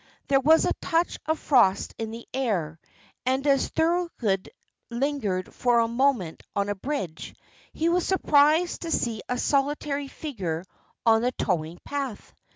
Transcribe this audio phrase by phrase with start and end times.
[0.29, 2.79] There was a touch of frost in the air,
[3.23, 4.09] and as Thorold
[4.89, 7.35] lingered for a moment on the bridge,
[7.71, 10.65] he was surprised to see a solitary figure
[11.05, 12.33] on the towing path.